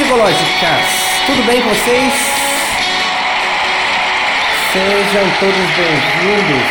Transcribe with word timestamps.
psicológicas. 0.00 0.86
Tudo 1.26 1.46
bem 1.46 1.60
com 1.60 1.68
vocês? 1.68 2.14
Sejam 4.72 5.30
todos 5.38 5.56
bem-vindos 5.76 6.62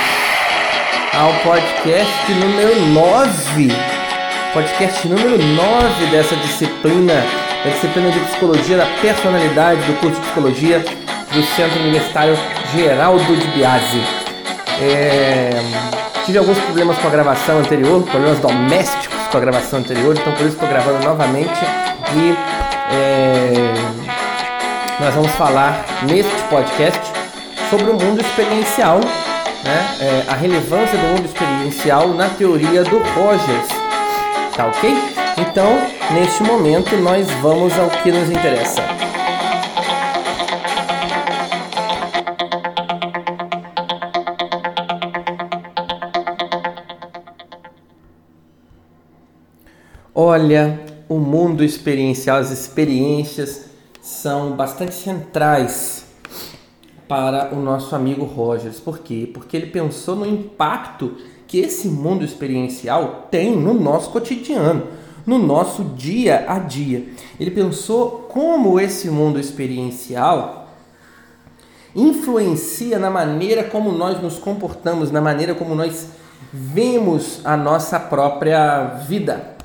ao 1.13 1.31
podcast 1.43 2.31
número 2.33 2.75
9. 2.87 3.67
Podcast 4.51 5.07
número 5.07 5.37
9 5.37 6.05
dessa 6.07 6.35
disciplina, 6.37 7.23
da 7.63 7.69
disciplina 7.69 8.09
de 8.09 8.19
psicologia 8.19 8.77
da 8.77 8.87
personalidade 8.99 9.81
do 9.83 9.99
curso 9.99 10.19
de 10.19 10.25
psicologia 10.25 10.79
do 11.31 11.43
Centro 11.55 11.79
Universitário 11.81 12.35
Geraldo 12.73 13.35
de 13.35 13.47
Biase. 13.49 14.01
É... 14.81 15.51
Tive 16.25 16.39
alguns 16.39 16.57
problemas 16.57 16.97
com 16.97 17.07
a 17.07 17.11
gravação 17.11 17.59
anterior, 17.59 18.01
problemas 18.03 18.39
domésticos 18.39 19.27
com 19.31 19.37
a 19.37 19.41
gravação 19.41 19.79
anterior, 19.79 20.17
então 20.17 20.33
por 20.33 20.47
isso 20.47 20.55
estou 20.55 20.67
gravando 20.67 21.05
novamente 21.05 21.59
e 22.15 22.68
é, 22.91 23.73
nós 24.99 25.13
vamos 25.13 25.31
falar 25.31 25.85
neste 26.03 26.41
podcast 26.49 26.99
sobre 27.69 27.89
o 27.91 27.93
mundo 27.93 28.21
experiencial, 28.21 28.99
né? 28.99 29.97
É, 30.01 30.31
a 30.31 30.35
relevância 30.35 30.97
do 30.97 31.07
mundo 31.07 31.25
experiencial 31.25 32.09
na 32.09 32.29
teoria 32.29 32.83
do 32.83 32.97
Rogers, 32.97 33.67
tá 34.55 34.65
ok? 34.67 34.93
Então, 35.37 35.77
neste 36.11 36.43
momento, 36.43 36.97
nós 36.97 37.29
vamos 37.41 37.77
ao 37.77 37.89
que 37.89 38.11
nos 38.11 38.29
interessa. 38.29 38.81
Olha, 50.13 50.88
o 51.09 51.17
mundo 51.17 51.63
experiencial, 51.63 52.37
as 52.37 52.51
experiências 52.51 53.65
são 53.99 54.51
bastante 54.51 54.93
centrais 54.93 56.05
para 57.07 57.51
o 57.51 57.59
nosso 57.59 57.95
amigo 57.95 58.23
Rogers. 58.23 58.79
Por 58.79 58.99
quê? 58.99 59.27
Porque 59.33 59.57
ele 59.57 59.65
pensou 59.67 60.15
no 60.15 60.27
impacto 60.27 61.17
que 61.47 61.57
esse 61.57 61.87
mundo 61.87 62.23
experiencial 62.23 63.27
tem 63.31 63.57
no 63.57 63.73
nosso 63.73 64.11
cotidiano, 64.11 64.83
no 65.25 65.39
nosso 65.39 65.83
dia 65.83 66.45
a 66.47 66.59
dia. 66.59 67.09
Ele 67.39 67.49
pensou 67.49 68.27
como 68.29 68.79
esse 68.79 69.09
mundo 69.09 69.39
experiencial 69.39 70.67
influencia 71.95 72.99
na 72.99 73.09
maneira 73.09 73.63
como 73.63 73.91
nós 73.91 74.21
nos 74.21 74.37
comportamos, 74.37 75.09
na 75.09 75.19
maneira 75.19 75.55
como 75.55 75.73
nós 75.73 76.09
vemos 76.53 77.41
a 77.43 77.57
nossa 77.57 77.99
própria 77.99 78.83
vida. 79.07 79.58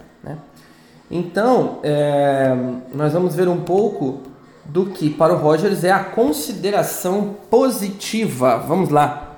Então, 1.11 1.81
é, 1.83 2.57
nós 2.95 3.13
vamos 3.13 3.35
ver 3.35 3.49
um 3.49 3.61
pouco 3.61 4.23
do 4.65 4.87
que 4.87 5.11
para 5.11 5.35
o 5.35 5.37
Rogers 5.37 5.85
é 5.85 5.91
a 5.91 6.03
consideração 6.03 7.37
positiva. 7.51 8.57
Vamos 8.57 8.89
lá. 8.89 9.37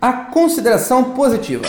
A 0.00 0.12
consideração 0.12 1.12
positiva. 1.12 1.66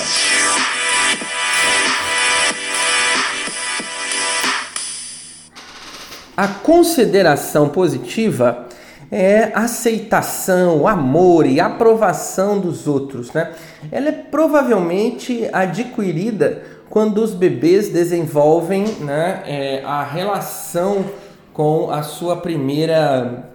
A 6.35 6.47
consideração 6.47 7.69
positiva 7.69 8.67
é 9.11 9.51
aceitação, 9.55 10.87
amor 10.87 11.45
e 11.45 11.59
aprovação 11.59 12.59
dos 12.59 12.87
outros, 12.87 13.31
né? 13.31 13.53
Ela 13.91 14.09
é 14.09 14.11
provavelmente 14.11 15.49
adquirida 15.53 16.61
quando 16.89 17.19
os 17.19 17.33
bebês 17.33 17.89
desenvolvem 17.89 18.85
né, 18.99 19.43
é, 19.45 19.83
a 19.83 20.03
relação 20.03 21.05
com 21.53 21.91
a 21.91 22.03
sua 22.03 22.37
primeira, 22.37 23.49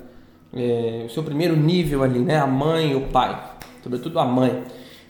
é, 0.54 1.04
o 1.06 1.10
seu 1.10 1.22
primeiro 1.22 1.56
nível 1.56 2.02
ali, 2.02 2.18
né, 2.18 2.38
a 2.38 2.46
mãe 2.46 2.92
e 2.92 2.94
o 2.94 3.08
pai, 3.08 3.40
sobretudo 3.82 4.18
a 4.18 4.24
mãe. 4.24 4.62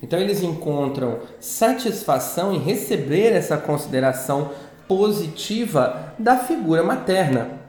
Então 0.03 0.19
eles 0.19 0.43
encontram 0.43 1.21
satisfação 1.41 2.53
em 2.53 2.59
receber 2.59 3.33
essa 3.33 3.57
consideração 3.57 4.51
positiva 4.89 6.13
da 6.19 6.37
figura 6.37 6.83
materna. 6.83 7.61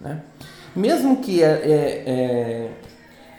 Né? 0.00 0.22
Mesmo 0.74 1.18
que 1.18 1.42
é, 1.42 1.46
é, 1.46 2.02
é 2.06 2.70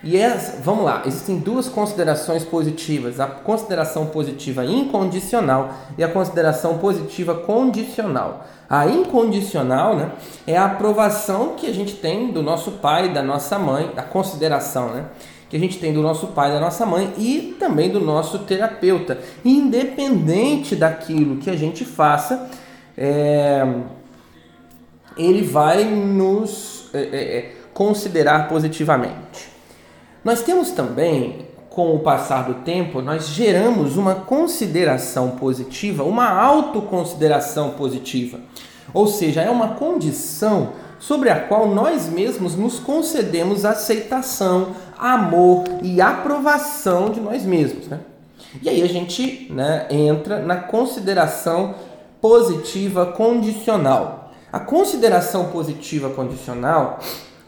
e 0.03 0.17
é, 0.17 0.35
vamos 0.61 0.83
lá, 0.83 1.03
existem 1.05 1.37
duas 1.37 1.69
considerações 1.69 2.43
positivas: 2.43 3.21
a 3.21 3.27
consideração 3.27 4.07
positiva 4.07 4.65
incondicional 4.65 5.73
e 5.97 6.03
a 6.03 6.09
consideração 6.09 6.77
positiva 6.77 7.33
condicional. 7.35 8.45
A 8.69 8.85
incondicional 8.85 9.95
né, 9.95 10.11
é 10.45 10.57
a 10.57 10.65
aprovação 10.65 11.53
que 11.55 11.67
a 11.67 11.73
gente 11.73 11.93
tem 11.93 12.31
do 12.33 12.43
nosso 12.43 12.73
pai, 12.73 13.13
da 13.13 13.23
nossa 13.23 13.57
mãe, 13.57 13.91
a 13.95 14.01
consideração 14.01 14.89
né, 14.89 15.05
que 15.49 15.55
a 15.55 15.59
gente 15.59 15.79
tem 15.79 15.93
do 15.93 16.01
nosso 16.01 16.27
pai, 16.27 16.51
da 16.51 16.59
nossa 16.59 16.85
mãe 16.85 17.13
e 17.17 17.55
também 17.57 17.89
do 17.89 18.01
nosso 18.01 18.39
terapeuta, 18.39 19.19
independente 19.45 20.75
daquilo 20.75 21.37
que 21.37 21.49
a 21.49 21.55
gente 21.55 21.85
faça. 21.85 22.49
É, 22.97 23.65
ele 25.15 25.43
vai 25.43 25.85
nos 25.85 26.89
é, 26.93 26.99
é, 26.99 27.37
é 27.37 27.55
considerar 27.73 28.49
positivamente. 28.49 29.52
Nós 30.23 30.41
temos 30.41 30.71
também, 30.71 31.47
com 31.69 31.93
o 31.93 31.99
passar 31.99 32.45
do 32.45 32.55
tempo, 32.63 33.01
nós 33.01 33.27
geramos 33.27 33.97
uma 33.97 34.15
consideração 34.15 35.31
positiva, 35.31 36.03
uma 36.03 36.29
autoconsideração 36.29 37.71
positiva. 37.71 38.39
Ou 38.93 39.07
seja, 39.07 39.41
é 39.41 39.49
uma 39.49 39.69
condição 39.69 40.69
sobre 40.97 41.29
a 41.29 41.39
qual 41.39 41.67
nós 41.67 42.07
mesmos 42.07 42.55
nos 42.55 42.79
concedemos 42.79 43.65
aceitação, 43.65 44.69
amor 44.97 45.65
e 45.81 45.99
aprovação 45.99 47.09
de 47.09 47.19
nós 47.19 47.43
mesmos. 47.43 47.87
Né? 47.87 47.99
E 48.61 48.69
aí 48.69 48.81
a 48.81 48.87
gente 48.87 49.51
né, 49.51 49.87
entra 49.89 50.39
na 50.39 50.55
consideração 50.55 51.75
positiva 52.21 53.07
condicional. 53.07 54.31
A 54.51 54.59
consideração 54.59 55.45
positiva 55.45 56.09
condicional 56.11 56.99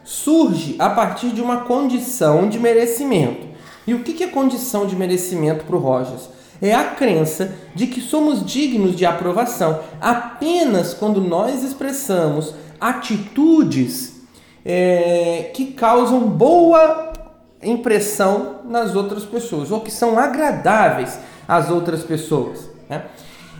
surge 0.05 0.75
a 0.79 0.89
partir 0.89 1.31
de 1.31 1.41
uma 1.41 1.61
condição 1.61 2.47
de 2.47 2.59
merecimento. 2.59 3.47
E 3.85 3.93
o 3.93 4.03
que 4.03 4.23
é 4.23 4.27
condição 4.27 4.85
de 4.85 4.95
merecimento 4.95 5.65
para 5.65 5.75
o 5.75 5.79
Rogers? 5.79 6.29
É 6.61 6.73
a 6.73 6.85
crença 6.85 7.53
de 7.73 7.87
que 7.87 7.99
somos 7.99 8.45
dignos 8.45 8.95
de 8.95 9.05
aprovação 9.05 9.81
apenas 9.99 10.93
quando 10.93 11.19
nós 11.19 11.63
expressamos 11.63 12.55
atitudes 12.79 14.21
é, 14.63 15.51
que 15.53 15.73
causam 15.73 16.21
boa 16.21 17.13
impressão 17.61 18.61
nas 18.65 18.95
outras 18.95 19.23
pessoas 19.23 19.71
ou 19.71 19.81
que 19.81 19.91
são 19.91 20.17
agradáveis 20.17 21.19
às 21.47 21.69
outras 21.69 22.03
pessoas. 22.03 22.69
Né? 22.89 23.03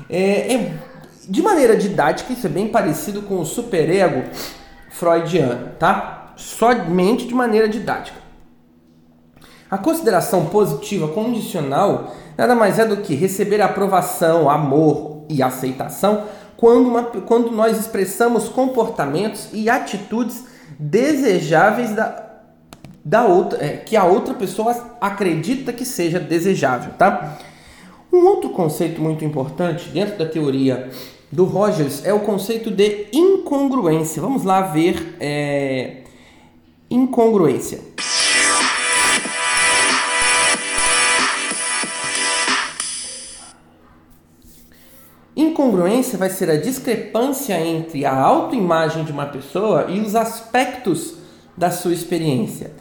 É, 0.10 0.54
é, 0.54 0.74
de 1.28 1.42
maneira 1.42 1.76
didática, 1.76 2.32
isso 2.34 2.46
é 2.46 2.50
bem 2.50 2.68
parecido 2.68 3.24
com 3.24 3.40
o 3.40 3.46
superego 3.46 4.24
freudiano, 4.90 5.72
tá? 5.78 6.15
Somente 6.36 7.28
de 7.28 7.34
maneira 7.34 7.68
didática. 7.68 8.20
A 9.70 9.78
consideração 9.78 10.46
positiva 10.46 11.08
condicional 11.08 12.14
nada 12.38 12.54
mais 12.54 12.80
é 12.80 12.86
do 12.86 12.98
que 12.98 13.16
receber 13.16 13.62
aprovação, 13.62 14.50
amor 14.50 15.26
e 15.30 15.42
aceitação 15.42 16.24
quando, 16.58 16.88
uma, 16.88 17.04
quando 17.04 17.52
nós 17.52 17.80
expressamos 17.80 18.48
comportamentos 18.48 19.50
e 19.54 19.70
atitudes 19.70 20.46
desejáveis 20.80 21.92
da, 21.92 22.26
da 23.04 23.26
outra, 23.26 23.64
é, 23.64 23.78
que 23.78 23.96
a 23.96 24.06
outra 24.06 24.34
pessoa 24.34 24.98
acredita 25.02 25.74
que 25.74 25.86
seja 25.86 26.20
desejável, 26.20 26.94
tá? 26.98 27.38
Um 28.12 28.26
outro 28.26 28.50
conceito 28.52 29.02
muito 29.02 29.26
importante 29.26 29.90
dentro 29.90 30.18
da 30.18 30.26
teoria 30.26 30.90
do 31.32 31.44
Rogers 31.44 32.06
é 32.06 32.14
o 32.14 32.22
conceito 32.22 32.72
de 32.72 33.08
incongruência. 33.12 34.22
Vamos 34.22 34.44
lá 34.44 34.62
ver 34.62 35.18
é, 35.20 35.98
incongruência. 36.90 37.80
Incongruência 45.36 46.18
vai 46.18 46.30
ser 46.30 46.50
a 46.50 46.56
discrepância 46.56 47.60
entre 47.60 48.06
a 48.06 48.16
autoimagem 48.18 49.04
de 49.04 49.12
uma 49.12 49.26
pessoa 49.26 49.88
e 49.90 50.00
os 50.00 50.16
aspectos 50.16 51.16
da 51.58 51.72
sua 51.72 51.94
experiência. 51.94 52.72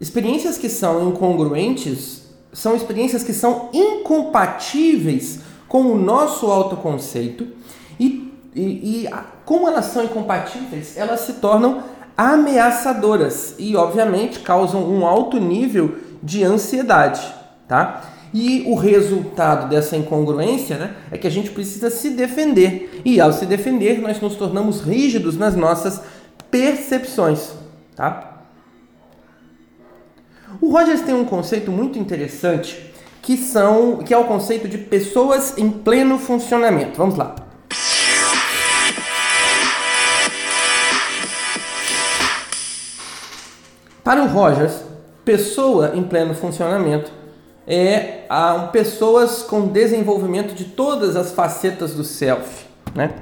Experiências 0.00 0.58
que 0.58 0.68
são 0.68 1.08
incongruentes 1.08 2.28
são 2.52 2.74
experiências 2.74 3.22
que 3.22 3.32
são 3.32 3.68
incompatíveis 3.72 5.40
com 5.68 5.82
o 5.82 5.98
nosso 5.98 6.46
autoconceito 6.46 7.46
e, 8.00 8.32
e, 8.54 9.04
e 9.04 9.10
como 9.44 9.68
elas 9.68 9.86
são 9.86 10.02
incompatíveis, 10.02 10.96
elas 10.96 11.20
se 11.20 11.34
tornam 11.34 11.82
ameaçadoras 12.18 13.54
e, 13.60 13.76
obviamente, 13.76 14.40
causam 14.40 14.82
um 14.82 15.06
alto 15.06 15.38
nível 15.38 15.98
de 16.20 16.42
ansiedade, 16.42 17.22
tá? 17.68 18.02
E 18.34 18.64
o 18.66 18.74
resultado 18.74 19.70
dessa 19.70 19.96
incongruência 19.96 20.76
né, 20.76 20.94
é 21.12 21.16
que 21.16 21.28
a 21.28 21.30
gente 21.30 21.50
precisa 21.50 21.88
se 21.88 22.10
defender. 22.10 23.00
E 23.04 23.20
ao 23.20 23.32
se 23.32 23.46
defender, 23.46 24.00
nós 24.00 24.20
nos 24.20 24.34
tornamos 24.34 24.80
rígidos 24.80 25.38
nas 25.38 25.54
nossas 25.54 26.02
percepções, 26.50 27.52
tá? 27.94 28.42
O 30.60 30.72
Rogers 30.72 31.02
tem 31.02 31.14
um 31.14 31.24
conceito 31.24 31.70
muito 31.70 31.98
interessante 31.98 32.92
que 33.22 33.36
são 33.36 33.98
que 33.98 34.12
é 34.12 34.18
o 34.18 34.24
conceito 34.24 34.66
de 34.66 34.78
pessoas 34.78 35.56
em 35.56 35.70
pleno 35.70 36.18
funcionamento. 36.18 36.98
Vamos 36.98 37.16
lá. 37.16 37.47
Para 44.08 44.22
o 44.22 44.26
Rogers, 44.26 44.72
pessoa 45.22 45.92
em 45.94 46.02
pleno 46.02 46.34
funcionamento 46.34 47.12
é 47.66 48.24
a, 48.30 48.70
pessoas 48.72 49.42
com 49.42 49.68
desenvolvimento 49.68 50.54
de 50.54 50.64
todas 50.64 51.14
as 51.14 51.32
facetas 51.32 51.92
do 51.92 52.02
self, 52.02 52.64
né? 52.94 53.16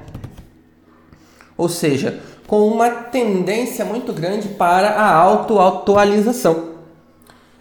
Ou 1.57 1.67
seja, 1.67 2.21
com 2.47 2.65
uma 2.69 2.89
tendência 2.89 3.83
muito 3.83 4.13
grande 4.13 4.47
para 4.47 4.91
a 4.91 5.13
auto-atualização. 5.13 6.75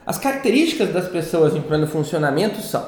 As 0.06 0.18
características 0.18 0.92
das 0.92 1.08
pessoas 1.08 1.56
em 1.56 1.62
pleno 1.62 1.88
funcionamento 1.88 2.62
são 2.62 2.86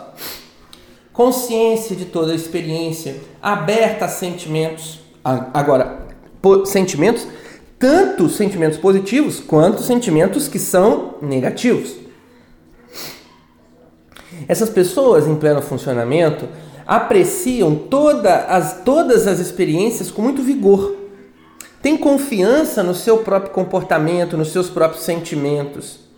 consciência 1.13 1.97
de 1.97 2.05
toda 2.05 2.31
a 2.31 2.37
experiência, 2.37 3.17
aberta 3.43 4.05
a 4.05 4.09
sentimentos. 4.09 5.01
Agora, 5.25 6.07
sentimentos, 6.65 7.27
tanto 7.79 8.29
sentimentos 8.29 8.79
positivos 8.79 9.41
quanto 9.41 9.83
sentimentos 9.83 10.49
que 10.49 10.59
são 10.59 11.15
negativos. 11.23 11.95
Essas 14.47 14.69
pessoas 14.71 15.27
em 15.27 15.37
pleno 15.37 15.63
funcionamento 15.63 16.49
apreciam 16.87 17.75
toda 17.75 18.47
as, 18.47 18.83
todas 18.83 19.27
as 19.27 19.39
experiências 19.39 20.11
com 20.11 20.23
muito 20.23 20.43
vigor. 20.43 20.97
Têm 21.83 21.97
confiança 21.97 22.83
no 22.83 22.95
seu 22.95 23.19
próprio 23.19 23.53
comportamento, 23.53 24.37
nos 24.37 24.53
seus 24.53 24.69
próprios 24.69 25.05
sentimentos 25.05 26.09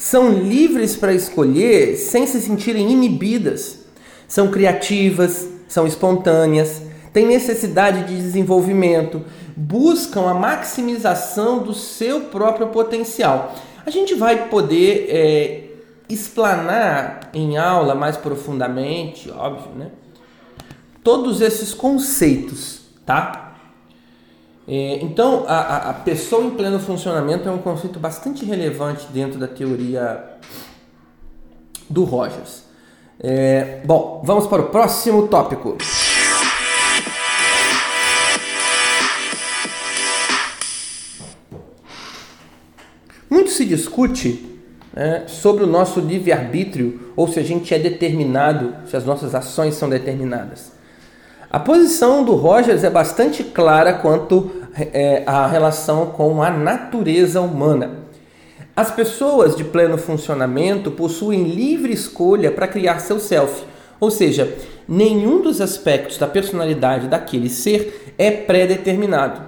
são 0.00 0.32
livres 0.32 0.96
para 0.96 1.12
escolher 1.12 1.94
sem 1.94 2.26
se 2.26 2.40
sentirem 2.40 2.90
inibidas. 2.90 3.80
São 4.26 4.50
criativas, 4.50 5.46
são 5.68 5.86
espontâneas, 5.86 6.80
têm 7.12 7.26
necessidade 7.26 8.04
de 8.04 8.16
desenvolvimento, 8.16 9.22
buscam 9.56 10.28
a 10.28 10.34
maximização 10.34 11.58
do 11.58 11.74
seu 11.74 12.22
próprio 12.22 12.68
potencial. 12.68 13.54
A 13.84 13.90
gente 13.90 14.14
vai 14.14 14.48
poder 14.48 15.06
é, 15.08 15.64
explanar 16.08 17.30
em 17.32 17.56
aula 17.56 17.94
mais 17.94 18.16
profundamente, 18.16 19.30
óbvio, 19.30 19.72
né? 19.76 19.90
Todos 21.02 21.40
esses 21.40 21.72
conceitos, 21.72 22.82
tá? 23.06 23.54
É, 24.68 25.00
então, 25.02 25.44
a, 25.48 25.90
a 25.90 25.94
pessoa 25.94 26.44
em 26.44 26.50
pleno 26.50 26.78
funcionamento 26.78 27.48
é 27.48 27.52
um 27.52 27.58
conceito 27.58 27.98
bastante 27.98 28.44
relevante 28.44 29.06
dentro 29.12 29.38
da 29.38 29.48
teoria 29.48 30.22
do 31.88 32.04
Rogers. 32.04 32.64
É, 33.18 33.80
bom, 33.84 34.22
vamos 34.24 34.46
para 34.46 34.62
o 34.62 34.66
próximo 34.66 35.26
tópico. 35.28 35.76
Se 43.60 43.64
discute 43.66 44.58
né, 44.94 45.24
sobre 45.26 45.64
o 45.64 45.66
nosso 45.66 46.00
livre-arbítrio, 46.00 47.12
ou 47.14 47.28
se 47.28 47.38
a 47.38 47.42
gente 47.42 47.74
é 47.74 47.78
determinado, 47.78 48.74
se 48.86 48.96
as 48.96 49.04
nossas 49.04 49.34
ações 49.34 49.74
são 49.74 49.88
determinadas. 49.90 50.72
A 51.50 51.60
posição 51.60 52.24
do 52.24 52.36
Rogers 52.36 52.84
é 52.84 52.88
bastante 52.88 53.44
clara 53.44 53.92
quanto 53.92 54.50
é, 54.74 55.24
à 55.26 55.46
relação 55.46 56.06
com 56.06 56.42
a 56.42 56.48
natureza 56.48 57.42
humana. 57.42 57.98
As 58.74 58.90
pessoas 58.90 59.54
de 59.54 59.64
pleno 59.64 59.98
funcionamento 59.98 60.90
possuem 60.90 61.44
livre 61.44 61.92
escolha 61.92 62.50
para 62.50 62.66
criar 62.66 63.00
seu 63.00 63.20
self, 63.20 63.64
ou 64.00 64.10
seja, 64.10 64.56
nenhum 64.88 65.42
dos 65.42 65.60
aspectos 65.60 66.16
da 66.16 66.26
personalidade 66.26 67.08
daquele 67.08 67.50
ser 67.50 68.14
é 68.16 68.30
pré-determinado. 68.30 69.42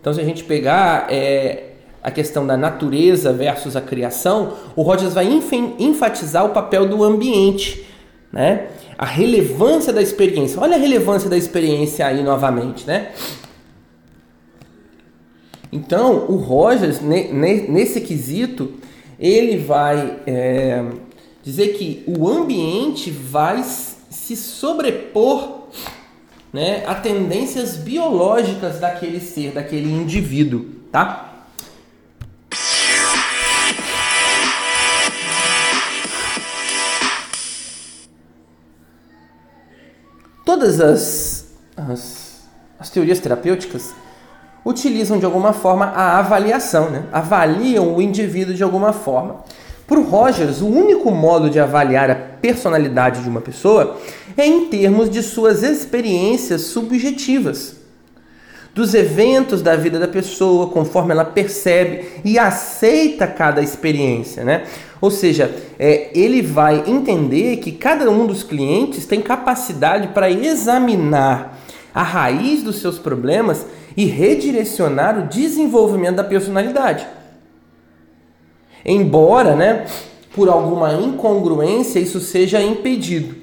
Então, 0.00 0.14
se 0.14 0.20
a 0.20 0.24
gente 0.24 0.44
pegar 0.44 1.08
é, 1.10 1.69
a 2.02 2.10
questão 2.10 2.46
da 2.46 2.56
natureza 2.56 3.32
versus 3.32 3.76
a 3.76 3.80
criação, 3.80 4.54
o 4.74 4.82
Rogers 4.82 5.14
vai 5.14 5.26
enfatizar 5.78 6.44
o 6.44 6.50
papel 6.50 6.88
do 6.88 7.04
ambiente, 7.04 7.86
né? 8.32 8.68
a 8.96 9.06
relevância 9.06 9.92
da 9.92 10.02
experiência. 10.02 10.60
Olha 10.60 10.76
a 10.76 10.78
relevância 10.78 11.28
da 11.28 11.36
experiência 11.36 12.06
aí 12.06 12.22
novamente, 12.22 12.86
né? 12.86 13.12
Então, 15.72 16.26
o 16.28 16.36
Rogers, 16.36 17.00
nesse 17.00 18.00
quesito, 18.00 18.74
ele 19.18 19.56
vai 19.56 20.18
é, 20.26 20.84
dizer 21.42 21.68
que 21.74 22.02
o 22.06 22.28
ambiente 22.28 23.10
vai 23.10 23.62
se 23.62 24.36
sobrepor 24.36 25.68
né, 26.52 26.82
a 26.86 26.94
tendências 26.94 27.76
biológicas 27.76 28.80
daquele 28.80 29.20
ser, 29.20 29.52
daquele 29.52 29.90
indivíduo, 29.90 30.66
tá? 30.90 31.29
Todas 40.50 40.80
as, 40.80 41.46
as, 41.76 42.40
as 42.76 42.90
teorias 42.90 43.20
terapêuticas 43.20 43.94
utilizam 44.66 45.16
de 45.16 45.24
alguma 45.24 45.52
forma 45.52 45.84
a 45.84 46.18
avaliação, 46.18 46.90
né? 46.90 47.04
avaliam 47.12 47.94
o 47.94 48.02
indivíduo 48.02 48.52
de 48.52 48.64
alguma 48.64 48.92
forma. 48.92 49.44
Para 49.86 50.00
o 50.00 50.02
Rogers, 50.02 50.60
o 50.60 50.66
único 50.66 51.12
modo 51.12 51.48
de 51.48 51.60
avaliar 51.60 52.10
a 52.10 52.16
personalidade 52.16 53.22
de 53.22 53.28
uma 53.28 53.40
pessoa 53.40 53.96
é 54.36 54.44
em 54.44 54.66
termos 54.66 55.08
de 55.08 55.22
suas 55.22 55.62
experiências 55.62 56.62
subjetivas, 56.62 57.76
dos 58.74 58.92
eventos 58.92 59.62
da 59.62 59.76
vida 59.76 60.00
da 60.00 60.08
pessoa, 60.08 60.66
conforme 60.66 61.12
ela 61.12 61.24
percebe 61.24 62.08
e 62.24 62.40
aceita 62.40 63.24
cada 63.24 63.62
experiência, 63.62 64.42
né? 64.42 64.64
Ou 65.00 65.10
seja, 65.10 65.54
é, 65.78 66.10
ele 66.14 66.42
vai 66.42 66.84
entender 66.86 67.56
que 67.56 67.72
cada 67.72 68.10
um 68.10 68.26
dos 68.26 68.42
clientes 68.42 69.06
tem 69.06 69.20
capacidade 69.20 70.08
para 70.08 70.30
examinar 70.30 71.58
a 71.94 72.02
raiz 72.02 72.62
dos 72.62 72.76
seus 72.76 72.98
problemas 72.98 73.66
e 73.96 74.04
redirecionar 74.04 75.18
o 75.18 75.28
desenvolvimento 75.28 76.16
da 76.16 76.24
personalidade. 76.24 77.06
Embora, 78.84 79.56
né, 79.56 79.86
por 80.34 80.48
alguma 80.48 80.92
incongruência, 80.94 81.98
isso 81.98 82.20
seja 82.20 82.62
impedido. 82.62 83.34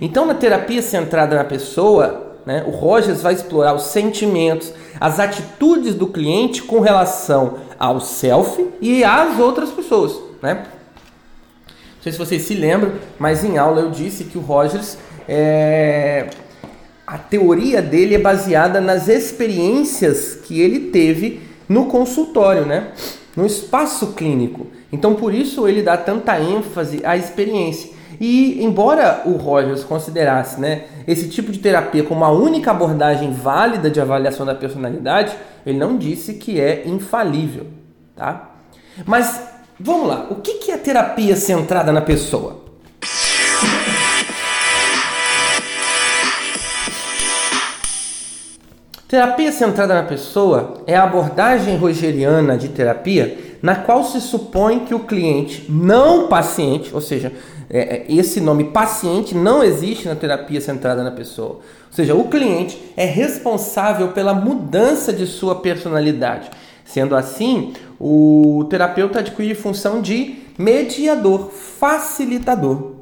Então, 0.00 0.26
na 0.26 0.34
terapia 0.34 0.82
centrada 0.82 1.36
na 1.36 1.44
pessoa, 1.44 2.36
né, 2.44 2.64
o 2.66 2.70
Rogers 2.70 3.22
vai 3.22 3.34
explorar 3.34 3.74
os 3.74 3.84
sentimentos, 3.84 4.72
as 5.00 5.18
atitudes 5.18 5.94
do 5.94 6.06
cliente 6.06 6.62
com 6.62 6.80
relação 6.80 7.58
ao 7.78 8.00
self 8.00 8.68
e 8.80 9.02
às 9.02 9.38
outras 9.38 9.70
pessoas. 9.70 10.18
Né? 10.40 10.64
Sei 12.06 12.12
se 12.12 12.18
vocês 12.18 12.42
se 12.42 12.54
lembram, 12.54 12.92
mas 13.18 13.42
em 13.42 13.58
aula 13.58 13.80
eu 13.80 13.90
disse 13.90 14.24
que 14.24 14.38
o 14.38 14.40
Rogers 14.40 14.96
é... 15.28 16.28
a 17.06 17.18
teoria 17.18 17.82
dele 17.82 18.14
é 18.14 18.18
baseada 18.18 18.80
nas 18.80 19.08
experiências 19.08 20.34
que 20.44 20.60
ele 20.60 20.90
teve 20.90 21.40
no 21.68 21.86
consultório, 21.86 22.64
né? 22.64 22.92
no 23.34 23.44
espaço 23.44 24.12
clínico. 24.12 24.68
Então 24.92 25.14
por 25.14 25.34
isso 25.34 25.66
ele 25.66 25.82
dá 25.82 25.96
tanta 25.96 26.40
ênfase 26.40 27.04
à 27.04 27.16
experiência. 27.16 27.90
E 28.20 28.64
embora 28.64 29.22
o 29.26 29.32
Rogers 29.32 29.82
considerasse 29.82 30.60
né, 30.60 30.84
esse 31.06 31.28
tipo 31.28 31.50
de 31.50 31.58
terapia 31.58 32.04
como 32.04 32.24
a 32.24 32.30
única 32.30 32.70
abordagem 32.70 33.32
válida 33.32 33.90
de 33.90 34.00
avaliação 34.00 34.46
da 34.46 34.54
personalidade, 34.54 35.36
ele 35.66 35.76
não 35.76 35.98
disse 35.98 36.34
que 36.34 36.60
é 36.60 36.86
infalível. 36.86 37.66
Tá? 38.14 38.54
Mas 39.04 39.45
Vamos 39.78 40.08
lá, 40.08 40.26
o 40.30 40.36
que 40.36 40.70
é 40.70 40.74
a 40.74 40.78
terapia 40.78 41.36
centrada 41.36 41.92
na 41.92 42.00
pessoa? 42.00 42.64
Terapia 49.06 49.52
centrada 49.52 49.94
na 49.94 50.02
pessoa 50.02 50.82
é 50.86 50.96
a 50.96 51.04
abordagem 51.04 51.76
rogeriana 51.76 52.56
de 52.56 52.68
terapia 52.68 53.58
na 53.60 53.74
qual 53.74 54.02
se 54.02 54.18
supõe 54.20 54.80
que 54.80 54.94
o 54.94 55.00
cliente, 55.00 55.66
não 55.68 56.28
paciente, 56.28 56.94
ou 56.94 57.00
seja, 57.00 57.32
é, 57.68 57.78
é, 57.78 58.06
esse 58.08 58.40
nome 58.40 58.64
paciente 58.64 59.34
não 59.34 59.62
existe 59.62 60.08
na 60.08 60.14
terapia 60.14 60.60
centrada 60.60 61.04
na 61.04 61.10
pessoa. 61.10 61.56
Ou 61.56 61.92
seja, 61.92 62.14
o 62.14 62.28
cliente 62.28 62.80
é 62.96 63.04
responsável 63.04 64.08
pela 64.08 64.32
mudança 64.32 65.12
de 65.12 65.26
sua 65.26 65.56
personalidade. 65.56 66.48
Sendo 66.84 67.16
assim, 67.16 67.74
o 68.00 68.66
terapeuta 68.68 69.20
adquire 69.20 69.54
função 69.54 70.00
de 70.00 70.36
mediador, 70.58 71.50
facilitador. 71.50 72.96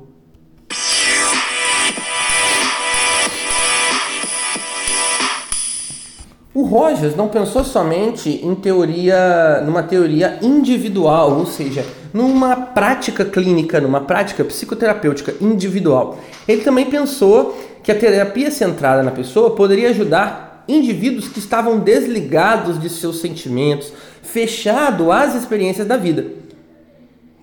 O 6.54 6.62
Rogers 6.62 7.16
não 7.16 7.26
pensou 7.26 7.64
somente 7.64 8.40
em 8.44 8.54
teoria, 8.54 9.60
numa 9.66 9.82
teoria 9.82 10.38
individual, 10.40 11.36
ou 11.36 11.46
seja, 11.46 11.84
numa 12.12 12.54
prática 12.54 13.24
clínica, 13.24 13.80
numa 13.80 14.00
prática 14.02 14.44
psicoterapêutica 14.44 15.34
individual. 15.40 16.16
Ele 16.46 16.62
também 16.62 16.86
pensou 16.86 17.58
que 17.82 17.90
a 17.90 17.94
terapia 17.98 18.52
centrada 18.52 19.02
na 19.02 19.10
pessoa 19.10 19.50
poderia 19.50 19.90
ajudar 19.90 20.53
indivíduos 20.68 21.28
que 21.28 21.38
estavam 21.38 21.78
desligados 21.78 22.80
de 22.80 22.88
seus 22.88 23.20
sentimentos, 23.20 23.92
fechado 24.22 25.12
às 25.12 25.34
experiências 25.34 25.86
da 25.86 25.96
vida. 25.96 26.26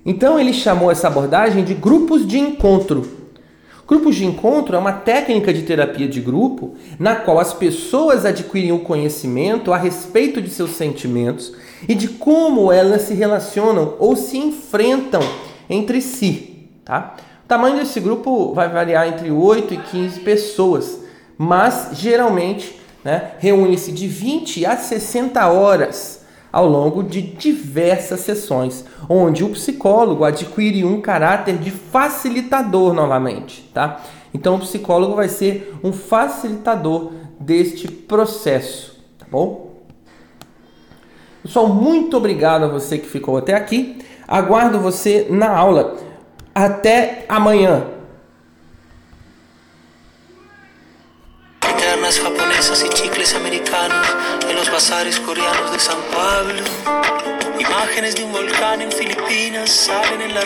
Então 0.05 0.39
ele 0.39 0.53
chamou 0.53 0.91
essa 0.91 1.07
abordagem 1.07 1.63
de 1.63 1.73
grupos 1.73 2.25
de 2.25 2.39
encontro. 2.39 3.21
Grupos 3.87 4.15
de 4.15 4.25
encontro 4.25 4.75
é 4.75 4.79
uma 4.79 4.93
técnica 4.93 5.53
de 5.53 5.63
terapia 5.63 6.07
de 6.07 6.21
grupo 6.21 6.75
na 6.97 7.13
qual 7.13 7.39
as 7.39 7.53
pessoas 7.53 8.25
adquirem 8.25 8.71
o 8.71 8.79
conhecimento 8.79 9.73
a 9.73 9.77
respeito 9.77 10.41
de 10.41 10.49
seus 10.49 10.71
sentimentos 10.71 11.53
e 11.87 11.93
de 11.93 12.07
como 12.07 12.71
elas 12.71 13.01
se 13.03 13.13
relacionam 13.13 13.95
ou 13.99 14.15
se 14.15 14.37
enfrentam 14.37 15.21
entre 15.69 16.01
si. 16.01 16.69
Tá? 16.85 17.15
O 17.43 17.47
tamanho 17.47 17.77
desse 17.77 17.99
grupo 17.99 18.53
vai 18.53 18.69
variar 18.69 19.07
entre 19.07 19.29
8 19.29 19.73
e 19.73 19.77
15 19.77 20.19
pessoas, 20.21 21.01
mas 21.37 21.89
geralmente 21.93 22.80
né, 23.03 23.31
reúne-se 23.39 23.91
de 23.91 24.07
20 24.07 24.65
a 24.65 24.77
60 24.77 25.47
horas 25.47 26.21
ao 26.51 26.67
longo 26.67 27.01
de 27.01 27.21
diversas 27.21 28.19
sessões, 28.21 28.85
onde 29.07 29.43
o 29.43 29.49
psicólogo 29.49 30.25
adquire 30.25 30.83
um 30.83 30.99
caráter 30.99 31.57
de 31.57 31.71
facilitador 31.71 32.93
novamente, 32.93 33.69
tá? 33.73 34.01
Então 34.33 34.55
o 34.55 34.59
psicólogo 34.59 35.15
vai 35.15 35.29
ser 35.29 35.75
um 35.83 35.93
facilitador 35.93 37.11
deste 37.39 37.87
processo, 37.87 38.99
tá 39.17 39.25
bom? 39.29 39.71
Pessoal, 41.41 41.67
muito 41.67 42.17
obrigado 42.17 42.65
a 42.65 42.67
você 42.67 42.97
que 42.97 43.07
ficou 43.07 43.37
até 43.37 43.55
aqui. 43.55 43.97
Aguardo 44.27 44.79
você 44.79 45.25
na 45.29 45.49
aula. 45.49 45.97
Até 46.53 47.25
amanhã. 47.27 47.87
Y 52.61 52.89
chicles 52.89 53.33
americanos 53.33 54.07
en 54.47 54.55
los 54.55 54.71
bazares 54.71 55.19
coreanos 55.19 55.71
de 55.71 55.79
San 55.79 55.97
Pablo. 56.13 56.61
Imágenes 57.59 58.15
de 58.15 58.23
un 58.23 58.31
volcán 58.31 58.83
en 58.83 58.91
Filipinas 58.91 59.71
salen 59.71 60.21
en 60.21 60.33
la 60.35 60.39